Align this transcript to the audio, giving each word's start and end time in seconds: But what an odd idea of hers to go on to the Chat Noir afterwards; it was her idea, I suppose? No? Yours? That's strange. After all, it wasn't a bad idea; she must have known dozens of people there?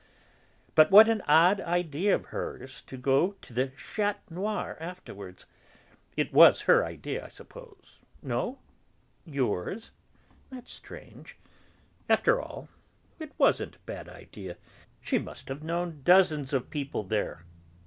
But 0.73 0.89
what 0.89 1.07
an 1.07 1.21
odd 1.27 1.61
idea 1.61 2.15
of 2.15 2.25
hers 2.33 2.81
to 2.87 2.97
go 2.97 3.23
on 3.23 3.35
to 3.43 3.53
the 3.53 3.67
Chat 3.67 4.19
Noir 4.31 4.75
afterwards; 4.79 5.45
it 6.17 6.33
was 6.33 6.61
her 6.61 6.83
idea, 6.83 7.23
I 7.23 7.27
suppose? 7.27 7.99
No? 8.23 8.57
Yours? 9.27 9.91
That's 10.49 10.73
strange. 10.73 11.37
After 12.09 12.41
all, 12.41 12.67
it 13.19 13.31
wasn't 13.37 13.75
a 13.75 13.79
bad 13.85 14.09
idea; 14.09 14.57
she 15.01 15.19
must 15.19 15.49
have 15.49 15.61
known 15.61 16.01
dozens 16.03 16.51
of 16.51 16.71
people 16.71 17.03
there? 17.03 17.45